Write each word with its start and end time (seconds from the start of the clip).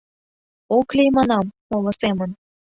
—Ок 0.77 0.87
лий, 0.97 1.09
манам, 1.17 1.45
моло 1.69 1.91
семын. 2.01 2.29